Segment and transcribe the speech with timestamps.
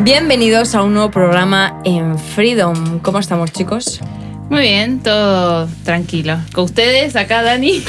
[0.00, 3.00] Bienvenidos a un nuevo programa en Freedom.
[3.00, 4.00] ¿Cómo estamos, chicos?
[4.50, 6.38] Muy bien, todo tranquilo.
[6.52, 7.82] Con ustedes, acá Dani.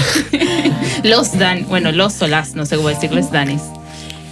[1.04, 3.62] los Dan, bueno, los o las, no sé cómo decirles, Danis.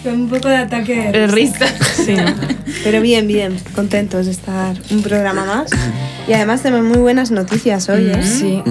[0.03, 1.67] Con un poco de ataque de risa.
[1.95, 2.15] Sí,
[2.83, 5.71] pero bien, bien, contentos de estar un programa más.
[6.27, 8.23] Y además tenemos muy buenas noticias hoy, ¿eh?
[8.23, 8.63] Sí.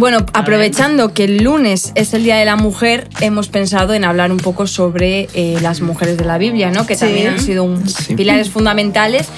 [0.00, 4.32] Bueno, aprovechando que el lunes es el Día de la Mujer, hemos pensado en hablar
[4.32, 6.86] un poco sobre eh, las mujeres de la Biblia, ¿no?
[6.86, 7.84] Que también han sido un,
[8.16, 9.28] pilares fundamentales.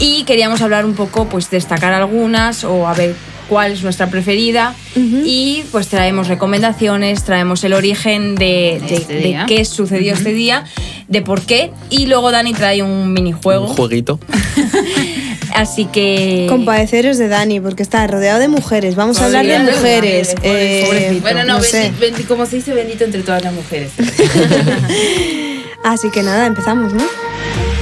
[0.00, 3.14] Y queríamos hablar un poco, pues destacar algunas o a ver
[3.48, 4.74] cuál es nuestra preferida.
[4.96, 10.64] Y pues traemos recomendaciones, traemos el origen de, de, Este qué sucedió este día,
[11.06, 11.70] de por qué.
[11.90, 13.68] Y luego Dani trae un minijuego.
[13.68, 14.18] Un jueguito.
[15.54, 16.46] Así que.
[16.48, 18.94] Compadeceros de Dani, porque está rodeado de mujeres.
[18.94, 20.34] Vamos a hablar de mujeres.
[20.36, 21.20] mujeres, pobrecito.
[21.22, 21.92] Bueno, no, no sé.
[22.00, 23.92] bendi- como se dice, bendito entre todas las mujeres.
[25.84, 27.04] Así que nada, empezamos, ¿no?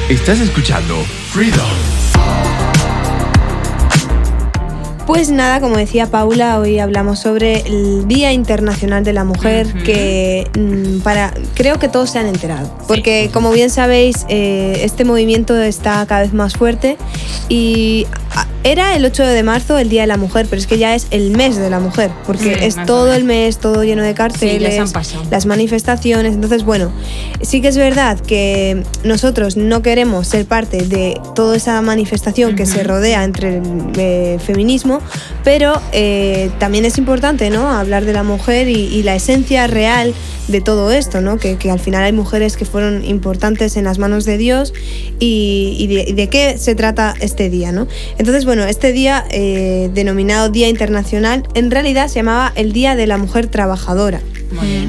[0.08, 2.65] Estás escuchando Freedom.
[5.06, 10.50] Pues nada, como decía Paula, hoy hablamos sobre el Día Internacional de la Mujer, que
[10.58, 15.56] mm, para creo que todos se han enterado, porque como bien sabéis, eh, este movimiento
[15.56, 16.96] está cada vez más fuerte
[17.48, 20.76] y ah, era el 8 de marzo el Día de la Mujer, pero es que
[20.76, 24.02] ya es el mes de la mujer, porque Sí, es todo el mes, todo lleno
[24.02, 25.22] de carteles, han pasado.
[25.30, 26.34] las manifestaciones.
[26.34, 26.90] Entonces, bueno,
[27.42, 32.66] sí que es verdad que nosotros no queremos ser parte de toda esa manifestación que
[32.66, 33.62] se rodea entre el
[33.96, 35.00] eh, feminismo,
[35.44, 37.70] pero eh, también es importante ¿no?
[37.70, 40.12] hablar de la mujer y, y la esencia real
[40.48, 41.38] de todo esto, ¿no?
[41.38, 44.72] que, que al final hay mujeres que fueron importantes en las manos de Dios
[45.18, 47.72] y, y de, y de qué se trata este día.
[47.72, 47.88] ¿no?
[48.18, 53.06] Entonces, bueno, este día eh, denominado Día Internacional en realidad se llamaba el Día de
[53.06, 54.20] la Mujer Trabajadora.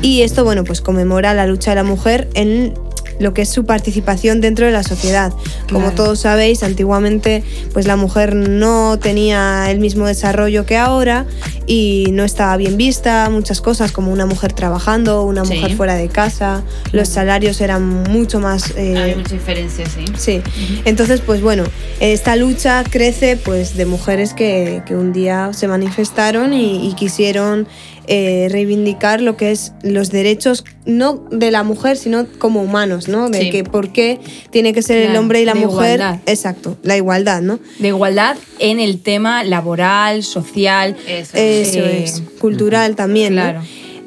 [0.02, 2.74] Y esto, bueno, pues conmemora la lucha de la mujer en
[3.20, 5.32] lo que es su participación dentro de la sociedad.
[5.68, 5.96] Como Claro.
[5.96, 11.26] todos sabéis, antiguamente pues la mujer no tenía el mismo desarrollo que ahora
[11.66, 15.56] y no estaba bien vista, muchas cosas como una mujer trabajando, una Sí.
[15.56, 18.72] mujer fuera de casa, los salarios eran mucho más...
[18.78, 20.06] eh, Hay mucha diferencia, sí.
[20.18, 20.42] Sí,
[20.86, 21.64] entonces pues bueno,
[22.00, 27.68] esta lucha crece pues de mujeres que, que un día se manifestaron y, y quisieron
[28.08, 33.30] eh, reivindicar lo que es los derechos no de la mujer sino como humanos, ¿no?
[33.30, 33.50] De Sí.
[33.50, 34.20] que por qué
[34.50, 36.20] tiene que ser el hombre y la de mujer, igualdad.
[36.26, 37.60] exacto, la igualdad, ¿no?
[37.80, 40.96] De igualdad en el tema laboral, social.
[41.08, 41.36] Eso.
[41.38, 43.42] Eso Eh, es, cultural también, ¿no?
[43.42, 43.62] claro.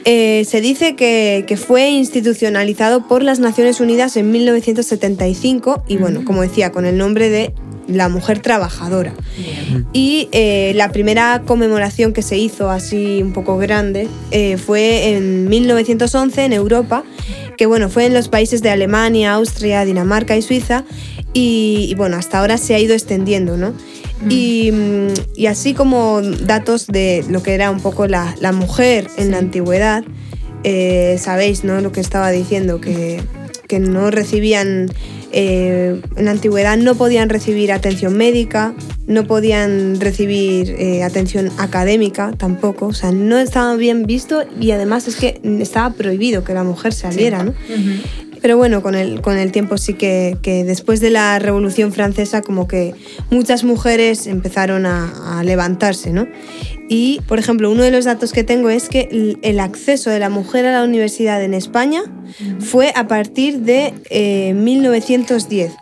[0.06, 6.24] Eh, se dice que, que fue institucionalizado por las Naciones Unidas en 1975 y bueno,
[6.24, 7.52] como decía, con el nombre de
[7.90, 9.12] la mujer trabajadora.
[9.36, 9.86] Bien.
[9.92, 15.48] Y eh, la primera conmemoración que se hizo así un poco grande eh, fue en
[15.48, 17.04] 1911 en Europa,
[17.56, 20.84] que bueno, fue en los países de Alemania, Austria, Dinamarca y Suiza.
[21.32, 23.72] Y, y, bueno, hasta ahora se ha ido extendiendo, ¿no?
[24.28, 29.08] Y, mm, y así como datos de lo que era un poco la, la mujer
[29.16, 30.04] en la antigüedad,
[30.62, 31.80] eh, sabéis, ¿no?
[31.80, 33.22] Lo que estaba diciendo, que,
[33.70, 34.90] que no recibían,
[35.30, 38.74] eh, en la antigüedad no podían recibir atención médica,
[39.06, 45.06] no podían recibir eh, atención académica tampoco, o sea, no estaba bien visto y además
[45.06, 47.54] es que estaba prohibido que la mujer saliera, ¿no?
[48.42, 52.42] Pero bueno, con el, con el tiempo sí que, que después de la Revolución Francesa
[52.42, 52.94] como que
[53.30, 56.26] muchas mujeres empezaron a, a levantarse, ¿no?
[56.92, 60.28] Y, por ejemplo, uno de los datos que tengo es que el- acceso de la
[60.28, 62.02] mujer a la universidad en España
[62.58, 65.72] fue a partir de eh, 1910.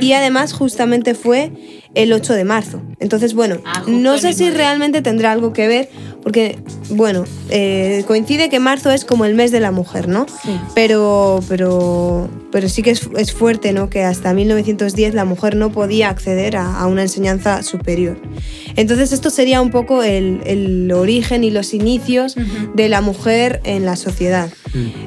[0.00, 1.52] Y además justamente fue
[1.94, 2.82] el 8 de marzo.
[2.98, 5.88] Entonces, bueno, Ah, no sé si realmente tendrá algo que ver,
[6.26, 6.58] porque,
[6.90, 10.26] bueno, eh, coincide que marzo es como el mes de la mujer, ¿no?
[10.74, 13.90] Pero, pero, pero sí que es, es fuerte, ¿no?
[13.90, 18.20] Que hasta 1910 la mujer no podía acceder a, a una enseñanza superior.
[18.74, 22.34] Entonces esto sería un poco el, el origen y los inicios
[22.74, 24.50] de la mujer en la sociedad.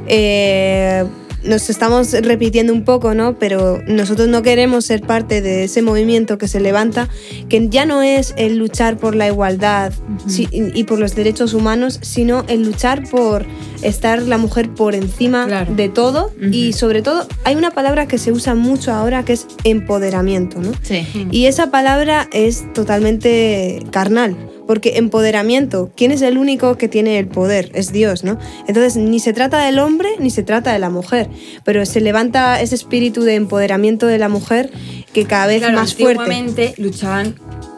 [0.07, 1.03] Eh,
[1.43, 3.37] nos estamos repitiendo un poco, ¿no?
[3.39, 7.07] Pero nosotros no queremos ser parte de ese movimiento que se levanta,
[7.49, 9.93] que ya no es el luchar por la igualdad
[10.27, 13.45] si- y y por los derechos humanos, sino el luchar por
[13.81, 15.73] estar la mujer por encima Claro.
[15.73, 19.47] de todo y sobre todo hay una palabra que se usa mucho ahora que es
[19.63, 20.71] empoderamiento, ¿no?
[20.81, 21.05] Sí.
[21.31, 24.35] Y esa palabra es totalmente carnal,
[24.69, 27.71] porque empoderamiento, ¿quién es el único que tiene el poder?
[27.73, 28.37] Es Dios, ¿no?
[28.67, 31.27] Entonces, ni se trata del hombre ni se trata de la mujer,
[31.63, 34.69] pero se levanta ese espíritu de empoderamiento de la mujer
[35.11, 36.19] que cada vez Claro, más fuerte.
[36.21, 37.33] antiguamente luchaban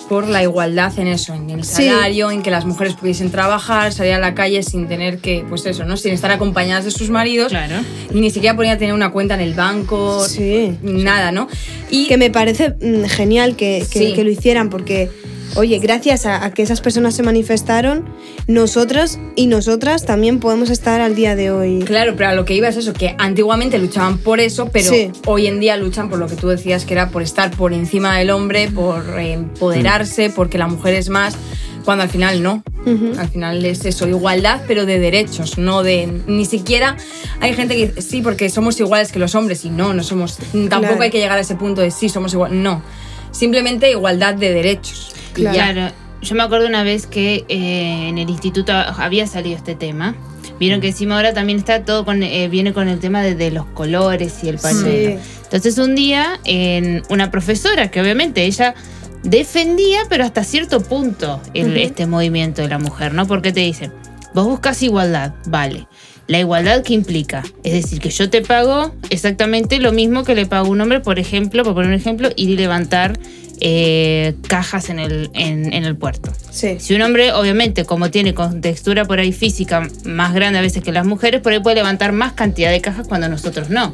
[0.09, 1.85] por la igualdad en eso, en el Sí.
[1.85, 5.65] salario, en que las mujeres pudiesen trabajar, salir a la calle sin tener que, pues
[5.65, 5.95] eso, ¿no?
[5.95, 7.47] Sin estar acompañadas de sus maridos.
[7.53, 7.75] Claro.
[8.13, 10.77] Ni siquiera podían tener una cuenta en el banco, Sí.
[10.81, 11.47] nada, ¿no?
[11.89, 14.13] Y que me parece mm, genial que, que- Sí.
[14.13, 15.09] que lo hicieran porque,
[15.55, 18.05] oye, gracias a, a que esas personas se manifestaron,
[18.47, 21.79] nosotros y nosotras también podemos estar al día de hoy.
[21.85, 25.11] Claro, pero a lo que iba es eso, que antiguamente luchaban por eso, pero Sí.
[25.25, 28.17] hoy en día luchan por lo que tú decías, que era por estar por encima
[28.17, 31.35] del hombre, por empoderarse, porque la mujer es más,
[31.85, 32.63] cuando al final no.
[33.19, 36.21] Al final es eso, igualdad, pero de derechos, no de...
[36.25, 36.97] Ni siquiera
[37.39, 40.37] hay gente que dice, sí, porque somos iguales que los hombres, y no, no somos...
[40.37, 41.01] Tampoco Claro.
[41.03, 42.81] hay que llegar a ese punto de sí, somos iguales, no.
[43.31, 45.13] Simplemente igualdad de derechos.
[45.33, 45.91] Claro.
[46.21, 50.15] yo me acuerdo una vez que eh, en el instituto había salido este tema.
[50.59, 53.49] Vieron que encima ahora también está todo con, eh, viene con el tema de, de
[53.49, 55.19] los colores y el pañuelo.
[55.19, 55.27] Sí.
[55.45, 58.75] Entonces un día, en una profesora que obviamente ella
[59.23, 63.25] defendía, pero hasta cierto punto, el- este movimiento de la mujer, ¿no?
[63.27, 63.91] Porque te dicen,
[64.33, 65.87] vos buscas igualdad, vale.
[66.27, 70.45] La igualdad que implica, es decir, que yo te pago exactamente lo mismo que le
[70.45, 73.19] pago a un hombre, por ejemplo, por poner un ejemplo, ir y levantar
[73.63, 76.31] eh, cajas en el, en- en el puerto.
[76.49, 76.77] Sí.
[76.79, 80.91] Si un hombre, obviamente, como tiene contextura por ahí física más grande a veces que
[80.91, 83.93] las mujeres, por ahí puede levantar más cantidad de cajas cuando nosotros no.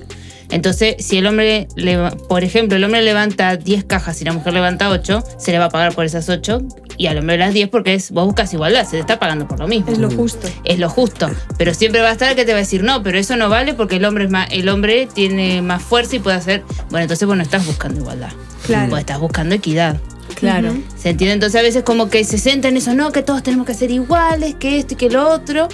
[0.49, 4.53] Entonces, si el hombre, leva- por ejemplo, el hombre levanta 10 cajas y la mujer
[4.53, 6.61] levanta 8, se le va a pagar por esas 8
[6.97, 9.59] y al hombre las 10 porque es, vos buscas igualdad, se te está pagando por
[9.59, 9.91] lo mismo.
[9.91, 10.47] Es lo justo.
[10.63, 11.29] Es lo justo.
[11.57, 13.49] Pero siempre va a estar el que te va a decir, no, pero eso no
[13.49, 16.63] vale porque el hombre, es más, el hombre tiene más fuerza y puede hacer...
[16.89, 18.31] Bueno, entonces vos no estás buscando igualdad.
[18.65, 18.89] Claro.
[18.89, 19.97] Vos estás buscando equidad.
[20.35, 20.75] Claro.
[20.97, 21.33] ¿Se entiende?
[21.33, 23.91] Entonces a veces como que se centra en eso, no, que todos tenemos que ser
[23.91, 25.67] iguales, que esto y que lo otro.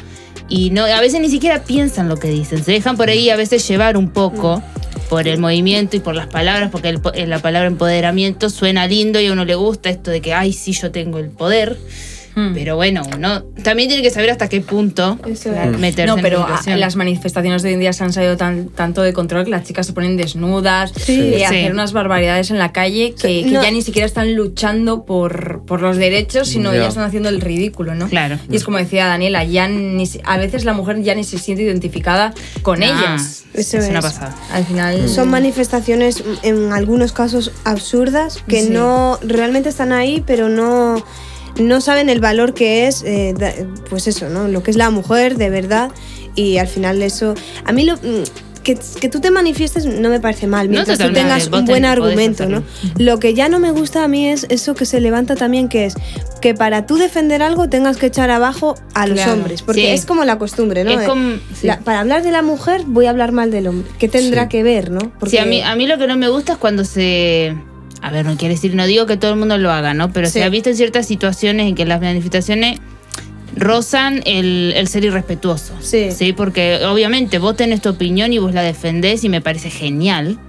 [0.50, 2.64] Y no, a veces ni siquiera piensan lo que dicen.
[2.64, 4.62] Se dejan por ahí a veces llevar un poco
[5.10, 9.20] por el movimiento y por las palabras, porque el eh, la palabra empoderamiento suena lindo
[9.20, 11.78] y a uno le gusta esto de que, ay, sí, yo tengo el poder.
[12.36, 12.54] Hmm.
[12.54, 15.78] Pero bueno, uno también tiene que saber hasta qué punto Eso es.
[15.78, 16.80] meterse No, en pero a- situación.
[16.80, 19.64] las manifestaciones de hoy en día se han salido tan, tanto de control que las
[19.66, 21.14] chicas se ponen desnudas Sí.
[21.14, 21.44] y Sí.
[21.44, 23.62] hacer unas barbaridades en la calle que, que no.
[23.62, 26.80] ya ni siquiera están luchando por, por los derechos, sino Ya.
[26.82, 28.08] ya están haciendo el ridículo, ¿no?
[28.10, 28.40] Claro.
[28.50, 31.64] Y es como decía Daniela, ya ni a veces la mujer ya ni se siente
[31.64, 32.34] identificada
[32.64, 33.44] con Ah, ellas.
[33.54, 34.36] Eso es una pasada.
[34.52, 35.08] Al final...
[35.08, 38.70] Son manifestaciones mm, en algunos casos absurdas que Sí.
[38.72, 41.04] no realmente están ahí, pero no,
[41.60, 43.34] no saben el valor que es, eh,
[43.90, 44.48] pues eso, ¿no?
[44.48, 45.92] Lo que es la mujer de verdad
[46.36, 47.36] y al final eso.
[47.66, 47.96] A mí lo.
[47.98, 48.24] mm,
[48.64, 52.46] Que, que tú te manifiestes no me parece mal, mientras tú tengas un buen argumento,
[52.48, 52.64] ¿no?
[52.98, 55.84] Lo que ya no me gusta a mí es eso que se levanta también, que
[55.84, 55.96] es
[56.40, 59.34] que para tú defender algo tengas que echar abajo a los Claro.
[59.34, 59.88] hombres, porque Sí.
[59.88, 60.92] es como la costumbre, ¿no?
[60.92, 61.68] Es De- como- sí.
[61.68, 63.92] la- para hablar de la mujer voy a hablar mal del hombre.
[64.00, 64.48] ¿Qué tendrá Sí.
[64.52, 65.12] que ver, no?
[65.28, 67.54] Sí, a mí, a mí lo que no me gusta es cuando se...
[68.04, 70.12] A ver, no quiere decir, no digo que todo el mundo lo haga, ¿no?
[70.12, 70.34] Pero Sí.
[70.34, 72.80] se ha visto en ciertas situaciones en que las manifestaciones
[73.56, 75.74] rozan el, el ser irrespetuoso.
[75.82, 76.10] Sí.
[76.36, 80.40] Porque obviamente vos tenés tu opinión y vos la defendés y me parece genial.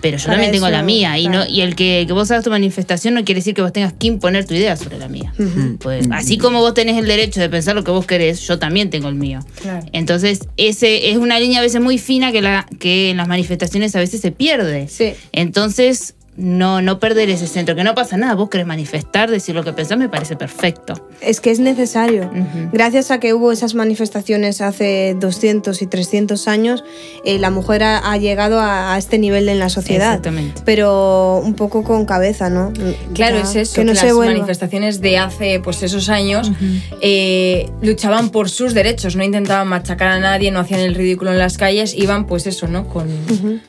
[0.00, 1.18] Pero yo Para también tengo la mía.
[1.18, 3.72] Y, no, y el que, que vos hagas tu manifestación no quiere decir que vos
[3.72, 5.32] tengas que imponer tu idea sobre la mía.
[5.38, 5.76] Ujú.
[5.80, 8.90] Pues, así como vos tenés el derecho de pensar lo que vos querés, yo también
[8.90, 9.40] tengo el mío.
[9.60, 9.84] Claro.
[9.92, 13.96] Entonces, ese es una línea a veces muy fina que, la, que en las manifestaciones
[13.96, 14.86] a veces se pierde.
[14.86, 15.14] Sí.
[15.32, 18.34] Entonces, no, no perder ese centro, que no pasa nada.
[18.34, 20.94] Vos querés manifestar, decir lo que pensás, me parece perfecto.
[21.20, 22.30] Es que es necesario.
[22.72, 26.84] Gracias a que hubo esas manifestaciones hace 200 y 300 años,
[27.24, 30.10] eh, la mujer ha, ha llegado a, a este nivel en la sociedad.
[30.10, 30.62] Exactamente.
[30.64, 32.72] Pero un poco con cabeza, ¿no?
[33.14, 34.32] Claro, Ya, es eso, Que que, no las se vuelva.
[34.34, 36.52] manifestaciones de hace pues esos años
[37.02, 41.38] eh, luchaban por sus derechos, no intentaban machacar a nadie, no hacían el ridículo en
[41.38, 42.86] las calles, iban pues eso, ¿no?
[42.86, 43.08] Con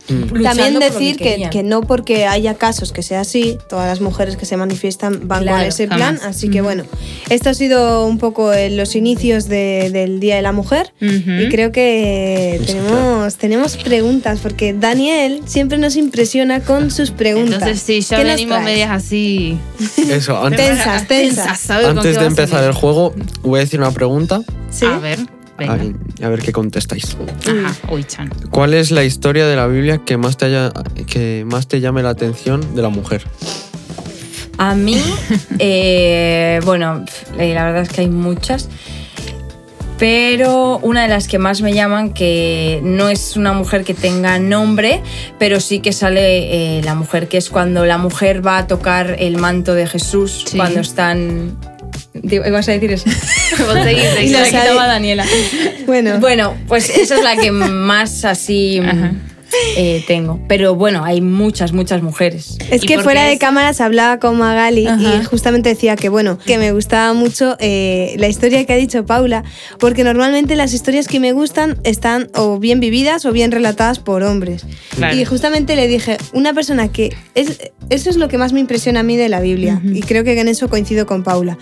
[0.08, 4.00] También por lo decir que, que no porque haya casos que sea así, todas las
[4.02, 6.20] mujeres que se manifiestan van Claro, con ese jamás.
[6.20, 6.30] plan.
[6.30, 6.84] Así que bueno,
[7.30, 10.94] esto ha sido un poco eh, los inicios de- del Día de la Mujer.
[11.00, 17.56] Y creo que tenemos, tenemos preguntas, porque Daniel siempre nos impresiona con sus preguntas.
[17.62, 18.66] Entonces, sí, ya ¿Qué nos venimos traes?
[18.66, 19.58] medias así.
[20.10, 21.60] Eso, antes, Tensas, tensas.
[21.60, 24.42] ¿sabes con antes de empezar el juego, voy a decir una pregunta.
[24.70, 24.86] ¿Sí?
[24.86, 25.20] A ver,
[25.60, 25.74] venga.
[25.74, 27.16] Ay, a ver qué contestáis.
[27.48, 28.30] Ajá, uy, chan.
[28.50, 30.72] ¿Cuál es la historia de la Biblia que más te haya,
[31.08, 33.24] que más te llame la atención de la mujer?
[34.58, 34.98] A mí,
[35.60, 37.06] eh, bueno,
[37.38, 38.70] eh, la verdad es que hay muchas.
[39.98, 44.40] Pero una de las que más me llaman, que no es una mujer que tenga
[44.40, 45.02] nombre,
[45.38, 49.18] pero sí que sale eh, la mujer, que es cuando la mujer va a tocar
[49.20, 50.56] el manto de Jesús, Sí.
[50.56, 51.58] cuando están...
[52.22, 53.10] Digo, ¿Ibas a decir eso?
[54.22, 55.26] Y la quitaba Daniela.
[55.86, 58.80] Bueno, Bueno, pues esa es la que más así...
[58.86, 59.14] Ajá.
[59.78, 60.40] Eh, tengo.
[60.48, 62.58] Pero bueno, hay muchas, muchas mujeres.
[62.72, 63.40] Es ¿Y que fuera qué de es?
[63.40, 65.22] cámaras hablaba con Magali Ajá.
[65.22, 69.06] y justamente decía que bueno, que me gustaba mucho eh, la historia que ha dicho
[69.06, 69.44] Paula,
[69.80, 74.24] porque normalmente las historias que me gustan están o bien vividas o bien relatadas por
[74.24, 74.66] hombres.
[74.96, 75.16] Claro.
[75.16, 79.00] Y justamente le dije, una persona que es eso es lo que más me impresiona
[79.00, 81.58] a mí de la Biblia y creo que en eso coincido con Paula,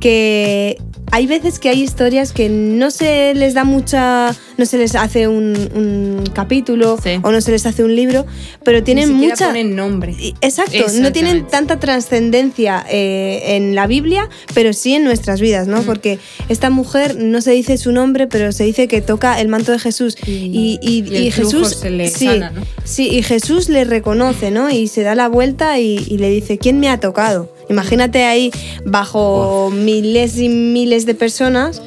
[0.00, 0.78] que
[1.12, 5.28] hay veces que hay historias que no se les da mucha, no se les hace
[5.28, 7.18] un, un capítulo Sí.
[7.26, 8.24] O no se les hace un libro,
[8.64, 10.14] pero tienen Ni mucha ponen nombre.
[10.40, 15.82] Exacto, no tienen tanta trascendencia eh, en la Biblia, pero sí en nuestras vidas, ¿no?
[15.82, 19.72] Porque esta mujer no se dice su nombre, pero se dice que toca el manto
[19.72, 20.16] de Jesús.
[20.24, 21.70] Y- Y, Jesús.
[21.80, 22.62] se le sí, sana, ¿no?
[22.84, 24.70] sí, y Jesús le reconoce, ¿no?
[24.70, 27.52] Y se da la vuelta y, y le dice: ¿Quién me ha tocado?
[27.68, 28.52] Imagínate ahí
[28.84, 31.82] bajo miles y miles de personas.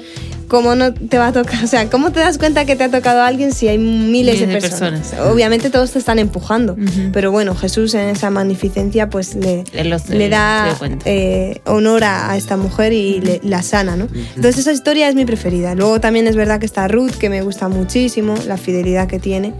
[0.49, 1.63] ¿Cómo no te va a tocar?
[1.63, 4.39] O sea, ¿cómo te das cuenta que te ha tocado a alguien si hay miles,
[4.39, 4.99] de, Miles de personas?
[5.09, 5.31] personas.
[5.31, 6.75] Obviamente todos te están empujando,
[7.13, 10.75] pero bueno, Jesús en esa magnificencia pues le, los- le da
[11.05, 14.07] eh, honor a, a esta mujer y le- la sana, ¿no?
[14.35, 15.75] Entonces esa historia es mi preferida.
[15.75, 19.53] Luego también es verdad que está Ruth, que me gusta muchísimo, la fidelidad que tiene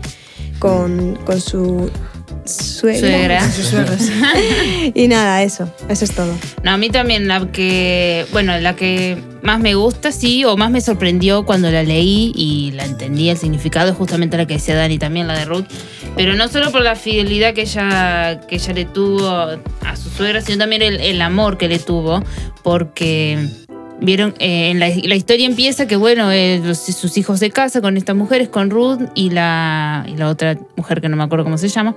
[0.60, 1.90] con, con su
[2.50, 3.50] suegra.
[3.52, 3.98] Suegra.
[4.94, 6.34] Y nada, eso, eso es todo.
[6.64, 10.72] No, a mí también la que, bueno, la que más me gusta, sí, o más
[10.72, 14.76] me sorprendió cuando la leí y la entendí el significado, es justamente la que decía
[14.76, 15.66] Dani también, la de Ruth.
[16.16, 20.42] Pero no solo por la fidelidad que ella, que ella le tuvo a su suegra,
[20.42, 22.24] sino también el, el amor que le tuvo,
[22.64, 23.48] porque
[24.02, 28.16] vieron, eh, en la, historia empieza que, bueno, eh, sus hijos se casan con estas
[28.16, 31.68] mujeres, con Ruth y la, y la otra mujer que no me acuerdo cómo se
[31.68, 31.96] llama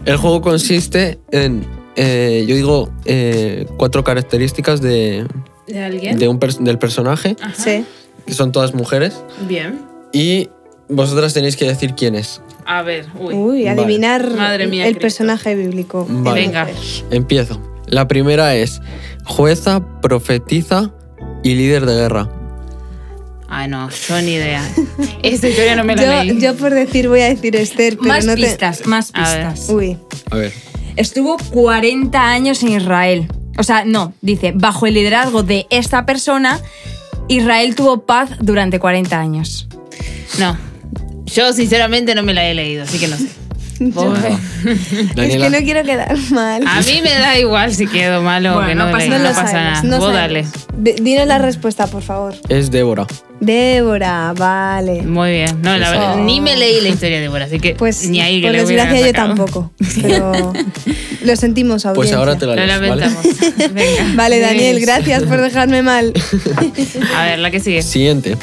[0.05, 1.65] El juego consiste en.
[1.97, 5.27] eh, yo digo eh, cuatro características de,
[5.67, 6.19] ¿De alguien?
[6.19, 7.55] de un pers- del personaje, Ajá.
[7.57, 7.85] Sí.
[8.27, 9.15] que son todas mujeres,
[9.49, 9.81] Bien.
[10.12, 10.49] y
[10.88, 12.41] vosotras tenéis que decir quién es.
[12.65, 13.35] A ver, uy.
[13.35, 13.83] Uy, Vale.
[13.83, 15.03] adivinar Madre mía, el Cristo.
[15.03, 16.07] personaje bíblico.
[16.09, 16.41] Vale.
[16.43, 16.69] Venga.
[17.11, 17.61] Empiezo.
[17.90, 18.80] La primera es
[19.25, 20.92] jueza, profetiza
[21.42, 22.28] y líder de guerra.
[23.49, 24.62] Ay, no, yo ni idea.
[25.23, 26.40] Esta historia no me la Yo, leí.
[26.40, 28.42] yo por decir voy a decir Esther, pero Más no te...
[28.42, 29.68] pistas, más A pistas.
[29.71, 29.97] Uy,
[30.30, 30.52] A ver.
[30.97, 33.28] Estuvo 40 años en Israel.
[33.57, 36.61] O sea, no, dice, bajo el liderazgo de esta persona,
[37.28, 39.66] Israel tuvo paz durante 40 años.
[40.38, 40.57] No.
[41.25, 43.28] Yo sinceramente no me la he leído, así que no sé.
[45.16, 46.62] Es que no quiero quedar mal.
[46.66, 49.18] A mí me da igual si quedo malo o Bueno, que no no, pasa no
[49.18, 49.99] lo pasa nada.
[49.99, 50.47] Vos dale.
[50.76, 52.35] Dinos la respuesta, por favor.
[52.49, 53.06] Es Débora.
[53.40, 55.02] Débora, vale.
[55.02, 55.61] Muy bien.
[55.62, 56.25] No, la verdad, Oh.
[56.25, 59.00] ni me leí la historia de Débora, así que Pues ni ahí que por desgracia
[59.06, 59.73] yo tampoco.
[60.02, 60.52] Pero
[61.23, 61.94] lo sentimos, audiencia.
[61.94, 62.97] Pues ahora te la Lo lees, ¿vale?
[63.00, 63.26] lamentamos.
[63.73, 64.12] Venga.
[64.16, 66.12] Vale, Daniel, Pues, gracias por dejarme mal.
[67.16, 67.82] A ver, la que sigue.
[67.82, 68.37] Siguiente.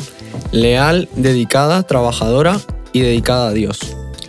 [0.51, 2.59] Leal, dedicada, trabajadora
[2.93, 3.79] y dedicada a Dios.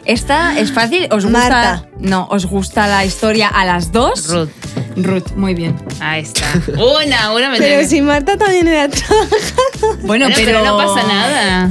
[0.06, 1.38] Esta es fácil, ¿os gusta?
[1.38, 1.88] Marta.
[1.98, 4.28] No, ¿os gusta la historia a las dos?
[4.28, 4.48] Ruth.
[4.96, 5.76] Ruth, muy bien.
[6.00, 6.46] Ahí está.
[6.68, 10.02] Una, una me Pero si Marta también era trabajadora.
[10.04, 10.64] Bueno, pero...
[10.64, 11.68] no pasa nada.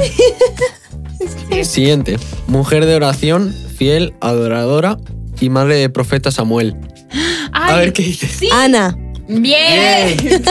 [1.63, 2.17] Siguiente.
[2.47, 4.97] Mujer de oración, fiel, adoradora
[5.39, 6.75] y madre del profeta Samuel.
[7.53, 8.39] A ver qué dices.
[8.51, 8.97] Ana.
[9.27, 10.17] ¡Bien!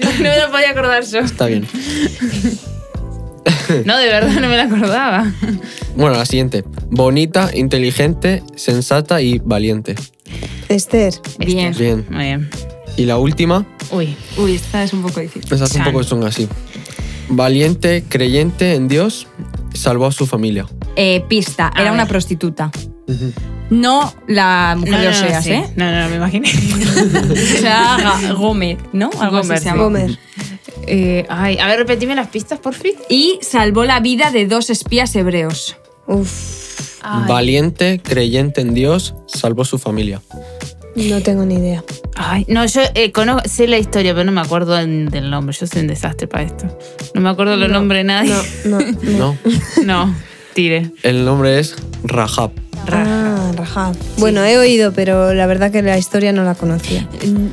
[0.00, 1.20] no me lo podía acordar yo.
[1.20, 1.66] Está bien.
[3.84, 5.32] No, de verdad no me la acordaba.
[5.96, 6.64] Bueno, la siguiente.
[6.90, 9.94] Bonita, inteligente, sensata y valiente.
[10.68, 11.14] Esther.
[11.38, 11.74] Bien.
[11.76, 12.06] Bien.
[12.10, 12.50] Muy bien.
[12.96, 14.14] Y la última, Uy.
[14.36, 15.52] Uy, esta es un poco difícil.
[15.52, 16.48] esas un poco son así.
[17.28, 19.26] Valiente, creyente en Dios,
[19.74, 20.66] salvó a su familia.
[20.96, 21.92] Eh, pista, A era ver.
[21.92, 22.70] una prostituta.
[23.72, 25.50] No la mujer de Oseas, sí.
[25.52, 25.64] ¿eh?
[25.76, 26.48] No, no, me imaginé.
[26.50, 29.10] O sea, Ga- Gómez, ¿no?
[29.18, 29.82] Algo así Gómez, se llama.
[29.84, 30.18] Gómez.
[30.86, 32.92] Eh, ay, a ver, repetime las pistas, por fin.
[33.08, 35.76] Y salvó la vida de dos espías hebreos.
[36.06, 40.20] Uf, Valiente, creyente en Dios, salvó su familia.
[40.94, 41.82] no tengo ni idea.
[42.14, 45.56] Ay, no, yo eh, conozco, sé la historia, pero no me acuerdo del, del nombre.
[45.58, 46.66] Yo soy un desastre para esto.
[47.14, 48.34] No me acuerdo los nombres de nadie.
[48.66, 49.18] No, no, no.
[49.18, 49.38] ¿No?
[49.84, 50.14] No,
[50.54, 50.90] tire.
[51.02, 51.74] El nombre es
[52.04, 52.50] Rahab.
[52.90, 53.94] Ah, Rahab.
[54.18, 57.06] Bueno, he oído, pero la verdad que la historia no la conocía.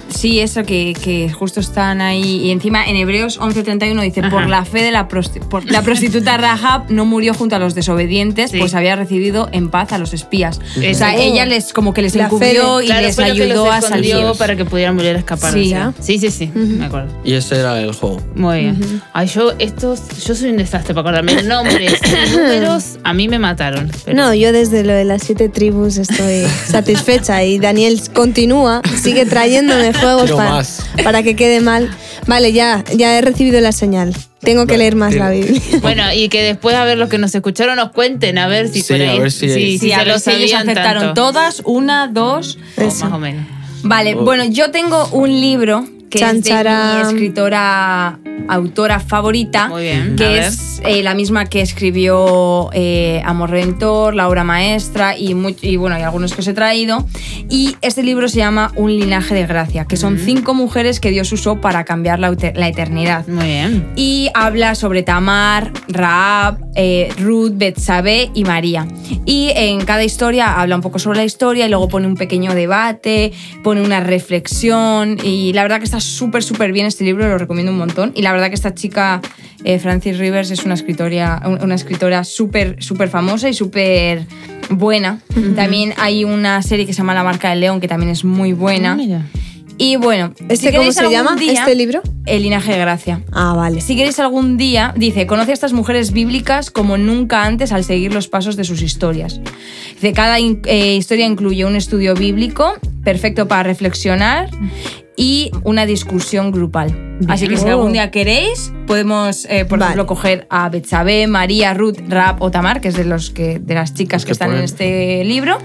[0.10, 2.38] Sí, eso que, que justo están ahí.
[2.46, 4.30] Y encima en Hebreos 11:31 dice: Ajá.
[4.30, 7.76] Por la fe de la, prosti- por- la prostituta Rahab no murió junto a los
[7.76, 8.60] desobedientes, Sí.
[8.60, 10.60] pues había recibido en paz a los espías.
[10.78, 14.16] O sea, ella les como que les La encubrió y Claro, les ayudó a salir.
[14.38, 15.54] para que pudieran volver a escapar.
[15.54, 15.74] Sí.
[16.00, 17.10] sí, sí, sí, me acuerdo.
[17.24, 18.22] Y ese era el juego.
[18.36, 19.02] Muy bien.
[19.14, 21.44] Ay, yo estos, yo soy un desastre para acordarme.
[21.44, 21.94] Nombres,
[22.34, 23.92] y números, a mí me mataron.
[24.06, 29.26] pero- No, yo desde lo de las siete tribus estoy satisfecha y Daniel continúa, sigue
[29.26, 30.86] trayéndome juegos para, más.
[31.04, 31.90] para que quede mal.
[32.26, 34.16] Vale, ya, ya he recibido la señal.
[34.40, 35.62] Tengo que leer más la Biblia.
[35.82, 38.82] Bueno, y que después a ver los que nos escucharon nos cuenten, a ver si
[38.82, 39.18] Sí, por ahí.
[39.18, 41.14] a ver si- sí, Sí, si a se ver lo si ellos tanto.
[41.14, 42.58] todas, una, dos.
[42.78, 43.46] O más o menos.
[43.84, 44.24] Vale, Oh.
[44.24, 50.40] bueno, yo tengo un libro que es de mi escritora autora favorita, Muy bien, que
[50.40, 55.76] es eh, la misma que escribió eh, Amor Redentor, La obra maestra y, mu- y
[55.76, 57.06] bueno, y algunos que os he traído.
[57.50, 61.32] Y este libro se llama Un linaje de gracia, que son cinco mujeres que Dios
[61.32, 62.30] usó para cambiar la,
[62.68, 63.28] eternidad.
[63.28, 63.88] Muy bien.
[63.96, 68.88] Y habla sobre Tamar, Raab, eh, Ruth, Betsabé y María.
[69.26, 72.54] Y en cada historia habla un poco sobre la historia y luego pone un pequeño
[72.54, 73.32] debate,
[73.64, 75.18] pone una reflexión.
[75.24, 78.12] Y la verdad que está súper, súper bien este libro, lo recomiendo un montón.
[78.16, 79.22] Y la verdad que esta chica,
[79.64, 84.26] eh, Francis Rivers, es una escritora, una escritora súper, súper famosa y súper
[84.70, 85.20] buena.
[85.56, 88.54] También hay una serie que se llama La marca del león, que también es muy
[88.54, 88.92] buena.
[88.94, 89.26] Ah, mira.
[89.82, 91.38] Y bueno, ¿Este si cómo se llama?
[91.38, 92.02] día- ¿Este libro?
[92.26, 93.22] El linaje de gracia.
[93.32, 93.80] Ah, vale.
[93.80, 98.14] Si queréis algún día, dice, conoce a estas mujeres bíblicas como nunca antes al seguir
[98.14, 99.40] los pasos de sus historias.
[99.94, 102.74] Dice, cada eh, historia incluye un estudio bíblico
[103.06, 104.50] perfecto para reflexionar
[105.22, 107.18] y una discusión grupal.
[107.28, 107.72] Así que si Oh.
[107.72, 109.90] algún día queréis, podemos, eh, por Vale.
[109.92, 113.74] ejemplo, coger a Betsabé, María, Ruth, Rap o Tamar, que es de, los que, de
[113.76, 114.64] las chicas que están en ponen.
[114.64, 115.58] este libro,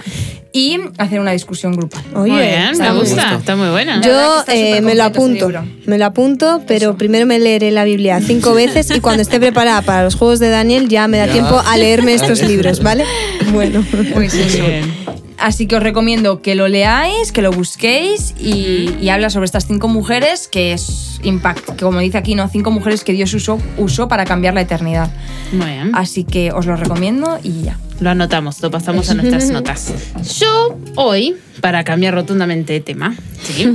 [0.52, 2.02] y hacer una discusión grupal.
[2.16, 3.38] Oye, muy bien, está me gusta, gusto.
[3.38, 4.00] está muy buena.
[4.02, 5.48] Yo eh, me lo apunto,
[5.86, 9.82] me lo apunto, pero primero me leeré la Biblia cinco veces y cuando esté preparada
[9.82, 11.32] para los juegos de Daniel ya me da Ya.
[11.32, 13.04] tiempo a leerme estos libros, ¿vale?
[13.52, 13.84] Bueno.
[14.12, 14.58] Pues eso.
[14.58, 15.03] Muy bien.
[15.44, 19.66] Así que os recomiendo que lo leáis, que lo busquéis y, y habla sobre estas
[19.66, 22.48] cinco mujeres que es impact, que como dice aquí, ¿no?
[22.48, 25.10] Cinco mujeres que Dios usó, usó para cambiar la eternidad.
[25.52, 25.90] Muy bien.
[25.94, 27.78] Así que os lo recomiendo y ya.
[28.00, 29.92] Lo anotamos, lo pasamos a nuestras notas.
[30.40, 33.68] Yo hoy, para cambiar rotundamente de tema, ¿sí?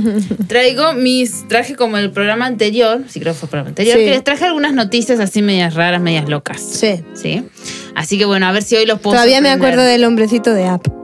[0.48, 1.46] traigo mis.
[1.46, 4.04] Traje como el programa anterior, sí creo que fue el programa anterior, Sí.
[4.06, 6.60] que les traje algunas noticias así medias raras, medias locas.
[6.60, 7.00] Sí.
[7.14, 7.44] ¿Sí?
[7.94, 9.14] Así que bueno, a ver si hoy los puedo.
[9.14, 9.68] Todavía me sorprender.
[9.74, 10.99] acuerdo del hombrecito de App.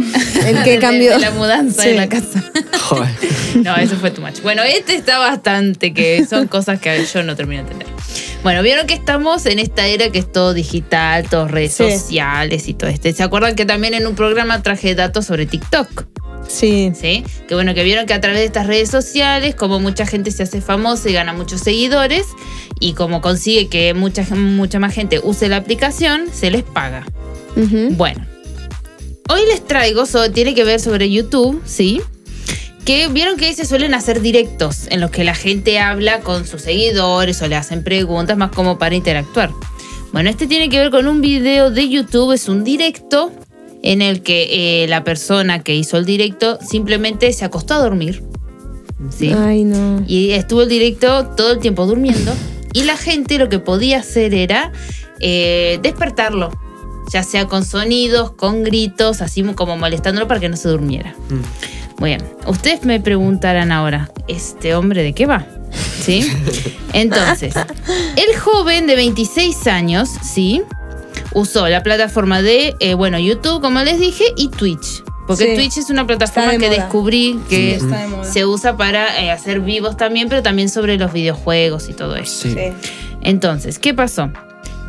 [0.46, 1.12] El que De- cambió.
[1.12, 1.90] de la mudanza Sí.
[1.90, 2.42] de la casa.
[2.80, 3.10] Joder.
[3.64, 4.40] No, eso fue too much.
[4.42, 7.88] Bueno, este está bastante, que son cosas que yo no termino de entender.
[8.44, 11.90] Bueno, vieron que estamos en esta era que es todo digital, todo redes Sí.
[11.90, 13.12] sociales y todo esto.
[13.12, 16.04] ¿Se acuerdan que también en un programa traje datos sobre TikTok?
[16.48, 16.92] Sí.
[16.98, 17.24] ¿Sí?
[17.48, 20.44] Que bueno, que vieron que a través de estas redes sociales, como mucha gente se
[20.44, 22.24] hace famosa y gana muchos seguidores,
[22.78, 27.04] y como consigue que mucha, mucha más gente use la aplicación, se les paga.
[27.56, 28.24] Bueno,
[29.30, 32.00] hoy les traigo, so- tiene que ver sobre YouTube, ¿sí?
[32.84, 36.62] Que vieron que se suelen hacer directos en los que la gente habla con sus
[36.62, 39.50] seguidores o le hacen preguntas más como para interactuar.
[40.12, 43.30] Bueno, este tiene que ver con un video de YouTube, es un directo
[43.82, 48.22] en el que eh, la persona que hizo el directo simplemente se acostó a dormir.
[49.16, 49.32] ¿sí?
[49.36, 50.02] Ay, no.
[50.06, 52.32] Y estuvo el directo todo el tiempo durmiendo.
[52.72, 54.72] Y la gente lo que podía hacer era
[55.20, 56.50] eh, despertarlo.
[57.12, 61.14] Ya sea con sonidos, con gritos, así como molestándolo para que no se durmiera.
[61.98, 62.22] Muy bien.
[62.46, 65.44] Ustedes me preguntarán ahora, ¿este hombre de qué va?
[66.02, 66.30] ¿Sí?
[66.92, 67.54] Entonces,
[68.16, 70.62] el joven de 26 años, ¿sí?
[71.32, 75.02] usó la plataforma de, eh, bueno, YouTube, como les dije, y Twitch.
[75.26, 75.54] Porque Sí.
[75.54, 76.76] Twitch es una plataforma de que moda.
[76.78, 81.12] descubrí que Sí, de se usa para eh, hacer vivos también, pero también sobre los
[81.12, 82.48] videojuegos y todo eso.
[82.48, 82.54] Sí.
[82.54, 82.72] Sí.
[83.22, 84.30] Entonces, ¿qué pasó?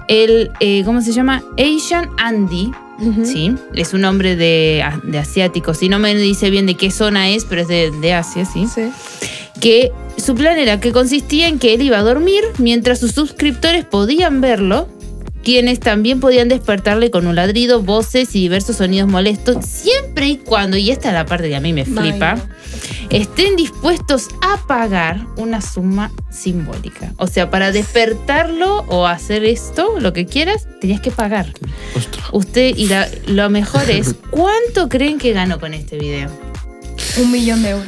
[0.07, 1.43] El, eh, ¿cómo se llama?
[1.57, 2.71] Asian Andy.
[3.23, 3.55] ¿sí?
[3.73, 5.73] Es un nombre de, de asiático.
[5.73, 8.67] Si no me dice bien de qué zona es, pero es de, de Asia, ¿sí?
[8.67, 8.91] Sí.
[9.59, 13.85] Que su plan era que consistía en que él iba a dormir mientras sus suscriptores
[13.85, 14.87] podían verlo,
[15.43, 20.77] quienes también podían despertarle con un ladrido, voces y diversos sonidos molestos, siempre y cuando,
[20.77, 22.49] y esta es la parte que a mí me flipa, Vaya.
[23.09, 27.13] estén dispuestos a pagar una suma simbólica.
[27.17, 31.53] O sea, para despertarlo o hacer esto, lo que quieras, tenías que pagar.
[31.95, 32.25] Ostras.
[32.31, 36.29] Usted, y la- lo mejor es, ¿cuánto creen que ganó con este video?
[37.17, 37.87] Un millón de euros.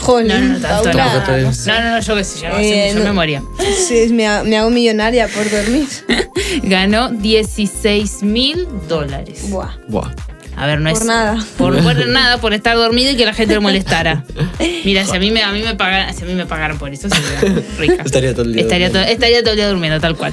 [0.00, 0.96] Jolín, No, no, no, tanto te-
[1.42, 3.04] No, no, no, yo qué sé, yo, Eh, yo no.
[3.04, 3.42] me moría.
[3.86, 5.86] Sí, me hago millonaria por dormir.
[6.62, 9.48] Ganó 16 mil dólares.
[9.50, 9.70] Buah.
[9.88, 10.10] Buah.
[10.56, 11.04] A ver, no Por es.
[11.06, 11.44] nada.
[11.58, 14.24] Por, por nada, por estar dormido y que la gente lo molestara.
[14.84, 16.92] Mira, si a mí me, a mí me pagaran, si a mí me pagaran por
[16.92, 18.02] eso, sería rica.
[18.04, 19.12] Estaría todo el día Estaría todo, durmiendo.
[19.14, 20.32] estaría todo el día durmiendo, tal cual.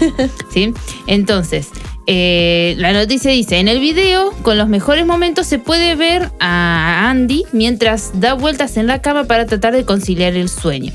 [0.54, 0.74] ¿Sí?
[1.08, 1.70] Entonces,
[2.06, 7.10] eh, la noticia dice: en el video, con los mejores momentos, se puede ver a
[7.10, 10.94] Andy mientras da vueltas en la cama para tratar de conciliar el sueño.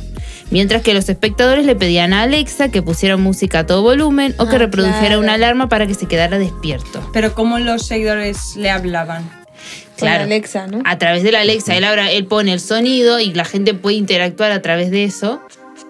[0.51, 4.47] Mientras que los espectadores le pedían a Alexa que pusiera música a todo volumen o
[4.47, 5.21] que Ah, reprodujera claro.
[5.21, 7.09] una alarma para que se quedara despierto.
[7.13, 9.25] Pero ¿cómo los seguidores le hablaban?
[9.25, 10.25] Con Claro.
[10.25, 10.83] Alexa, ¿no?
[10.85, 13.97] A través de la Alexa, él ahora él pone el sonido y la gente puede
[13.97, 15.41] interactuar a través de eso.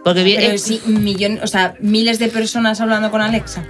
[0.04, 3.64] Porque bien, Pero eh, sí, millón, o sea, miles de personas hablando con Alexa.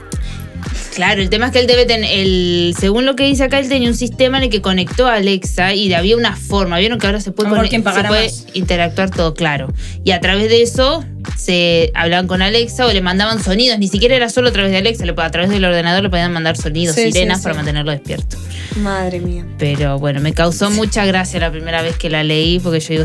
[0.97, 3.69] Claro, el tema es que él debe tener, el, según lo que dice acá, él
[3.69, 6.79] tenía un sistema en el que conectó a Alexa y había una forma.
[6.79, 9.69] Vieron que ahora se puede, quien se puede interactuar todo, claro.
[10.05, 11.05] Y a través de eso
[11.37, 13.79] se hablaban con Alexa o le mandaban sonidos.
[13.79, 16.33] Ni siquiera era solo a través de Alexa, le- a través del ordenador le podían
[16.33, 17.43] mandar sonidos, Sí, sí, sirenas sí.
[17.43, 18.39] para mantenerlo despierto.
[18.77, 19.45] Madre mía.
[19.59, 22.89] Pero bueno, me causó mucha gracia la primera vez que la leí porque yo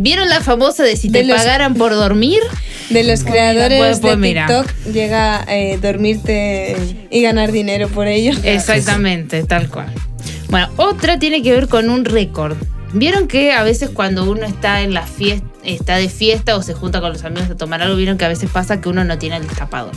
[0.00, 2.40] ¿vieron la famosa de si De te los- pagaran por dormir?
[2.90, 4.46] De los creadores pues, pues, de mira.
[4.46, 6.76] TikTok llega a eh, dormirte
[7.10, 8.32] y ganar dinero por ello.
[8.44, 9.92] Exactamente, tal cual.
[10.48, 12.56] Bueno, otra tiene que ver con un récord.
[12.92, 16.74] Vieron que a veces cuando uno está en la fiesta, está de fiesta o se
[16.74, 19.18] junta con los amigos a tomar algo, vieron que a veces pasa que uno no
[19.18, 19.92] tiene el destapador.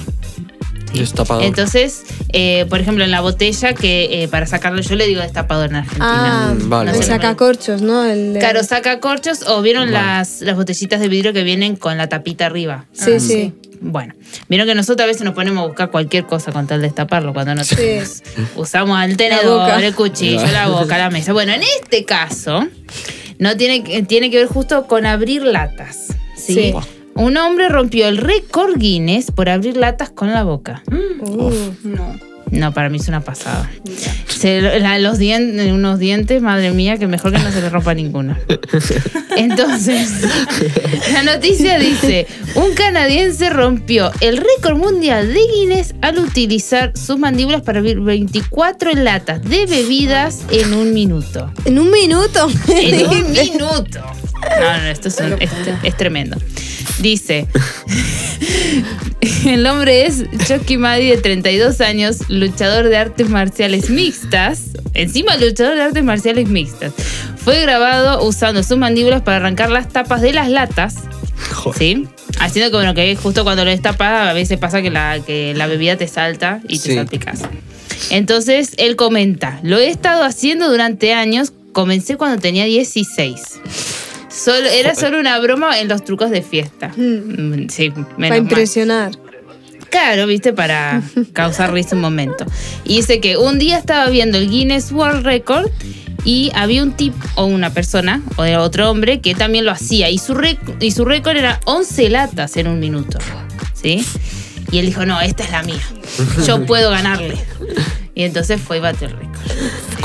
[0.93, 1.43] Destapador.
[1.43, 5.69] Entonces, eh, por ejemplo, en la botella que eh, para sacarlo yo le digo destapador
[5.69, 6.49] en Argentina.
[6.49, 6.91] Ah, vale.
[6.91, 8.05] el No cómo- sacacorchos, ¿no?
[8.05, 10.05] El de- Claro, saca corchos o vieron Vale.
[10.05, 12.85] las, las botellitas de vidrio que vienen con la tapita arriba.
[12.93, 13.53] Sí, Ah, sí.
[13.79, 14.15] Bueno,
[14.49, 17.31] vieron que nosotros a veces nos ponemos a buscar cualquier cosa con tal de destaparlo
[17.31, 17.75] cuando no Sí.
[18.55, 21.31] Usamos el tenedor, el cuchillo, la boca, la mesa.
[21.31, 22.65] Bueno, en este caso,
[23.37, 26.07] no tiene, que- tiene que ver justo con abrir latas.
[26.35, 26.53] ¿sí?
[26.55, 26.73] Sí.
[27.17, 30.83] Un hombre rompió el récord Guinness por abrir latas con la boca.
[31.19, 31.51] Uh,
[31.83, 32.36] No.
[32.51, 33.69] No, para mí es una pasada.
[34.27, 37.93] Se- la- los dientes, unos dientes, madre mía, que mejor que no se le rompa
[37.93, 38.37] ninguno.
[39.37, 40.09] Entonces,
[41.13, 47.61] la noticia dice, un canadiense rompió el récord mundial de Guinness al utilizar sus mandíbulas
[47.61, 51.51] para abrir 24 latas de bebidas en un minuto.
[51.65, 52.47] en un minuto.
[52.67, 53.99] En un minuto.
[53.99, 55.37] No, no, esto es, un-
[55.83, 56.37] es tremendo.
[56.99, 57.47] Dice,
[59.45, 64.61] el hombre es Chucky Maddy de 32 años, luchador de artes marciales mixtas.
[64.93, 66.93] Encima luchador de artes marciales mixtas.
[67.37, 70.95] Fue grabado usando sus mandíbulas para arrancar las tapas de las latas.
[71.53, 71.77] Joder.
[71.77, 72.07] ¿Sí?
[72.39, 75.95] Haciendo bueno, que justo cuando lo destapas, a veces pasa que la, que la bebida
[75.97, 76.95] te salta y te Sí.
[76.95, 77.41] salpicas.
[78.11, 81.51] Entonces él comenta: Lo he estado haciendo durante años.
[81.71, 83.41] Comencé cuando tenía 16.
[84.37, 86.89] Solo, era solo una broma en los trucos de fiesta.
[86.95, 88.37] Mm, Sí, menos Para mal.
[88.37, 89.11] impresionar.
[89.89, 91.01] Claro, viste, para
[91.33, 92.45] causar risa un momento.
[92.83, 95.69] Y dice que un día estaba viendo el Guinness World Record
[96.25, 100.09] y había un tipo o una persona o era otro hombre que también lo hacía
[100.09, 103.17] y su, rec- y su récord era 11 latas en un minuto.
[103.73, 104.05] ¿Sí?
[104.71, 105.81] Y él dijo, no, esta es la mía.
[106.45, 107.37] Yo puedo ganarle.
[108.13, 109.37] Y entonces fue y batió el récord.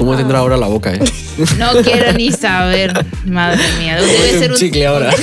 [0.05, 0.99] ¿Cómo tendrá ahora la boca, eh?
[1.59, 2.93] No quiero ni saber,
[3.25, 3.97] madre mía.
[4.01, 5.11] Debe ser un un chicle ahora.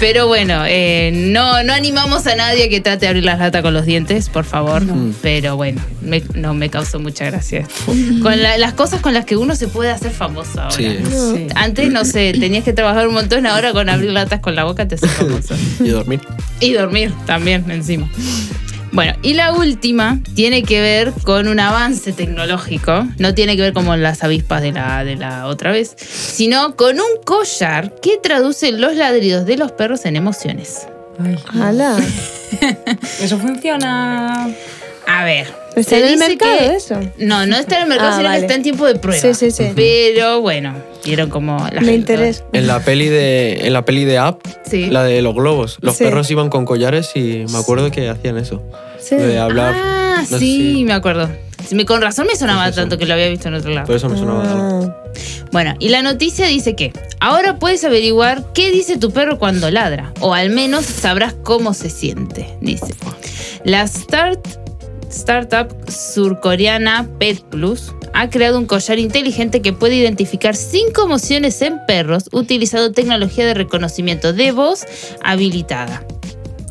[0.00, 3.72] Pero bueno, eh, no, no animamos a nadie que trate de abrir las latas con
[3.74, 4.82] los dientes, por favor.
[5.22, 7.60] Pero bueno, me- no me causó mucha gracia.
[7.60, 7.92] esto.
[8.22, 10.76] Con la- las cosas con las que uno se puede hacer famoso ahora.
[10.76, 10.98] Sí.
[11.10, 11.46] Sí.
[11.54, 14.86] Antes, no sé, tenías que trabajar un montón, ahora con abrir latas con la boca
[14.86, 15.54] te haces famoso.
[15.80, 16.20] y dormir.
[16.60, 18.08] Y dormir también encima.
[18.94, 23.08] Bueno, y la última tiene que ver con un avance tecnológico.
[23.18, 27.00] No tiene que ver como las avispas de la, de la otra vez, sino con
[27.00, 30.86] un collar que traduce los ladridos de los perros en emociones.
[31.60, 31.96] ¡Hala!
[33.20, 34.48] Eso funciona.
[35.06, 35.46] A ver.
[35.76, 37.00] ¿Está en el mercado que- eso?
[37.18, 38.38] No, no está en el mercado, Ah, sino vale.
[38.40, 39.20] que está en tiempo de prueba.
[39.20, 39.72] Sí, sí, sí.
[39.74, 42.44] Pero bueno, vieron como la Me gente- interesa.
[42.52, 44.86] En la peli de, en la peli de App, Sí.
[44.86, 46.04] la de los globos, los Sí.
[46.04, 48.62] perros iban con collares y me acuerdo que hacían eso.
[49.00, 49.16] Sí.
[49.16, 49.74] De hablar.
[49.76, 51.28] Ah, no sí, si- me acuerdo.
[51.86, 53.86] Con razón me sonaba Pues tanto que lo había visto en otro lado.
[53.86, 54.44] Por eso me sonaba.
[54.46, 54.96] Ah.
[55.50, 60.12] Bueno, y la noticia dice que ahora puedes averiguar qué dice tu perro cuando ladra,
[60.20, 62.94] o al menos sabrás cómo se siente, dice.
[63.64, 64.46] La start,
[65.14, 71.78] startup surcoreana Pet Plus ha creado un collar inteligente que puede identificar cinco emociones en
[71.86, 74.84] perros utilizando tecnología de reconocimiento de voz
[75.22, 76.04] habilitada.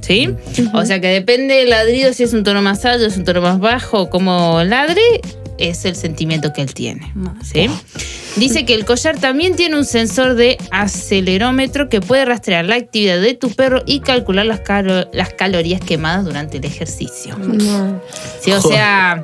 [0.01, 0.35] ¿Sí?
[0.73, 3.41] O sea que depende del ladrido, si es un tono más alto, es un tono
[3.41, 5.01] más bajo, como ladre,
[5.57, 7.13] es el sentimiento que él tiene.
[7.43, 7.69] ¿Sí?
[8.35, 13.21] Dice que el collar también tiene un sensor de acelerómetro que puede rastrear la actividad
[13.21, 17.37] de tu perro y calcular las, calo- las calorías quemadas durante el ejercicio.
[17.37, 18.01] No.
[18.41, 19.23] Sí, o sea,